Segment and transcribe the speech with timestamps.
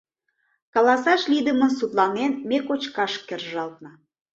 [0.73, 3.91] Каласаш лийдымын сутланен, ме кочкаш кержалтна.